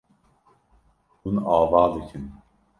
[1.19, 2.25] Hûn ava dikin.